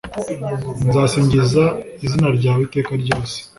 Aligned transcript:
nzasingiza 0.87 1.63
izina 2.05 2.27
ryawe 2.37 2.61
iteka 2.67 2.91
ryose 3.03 3.35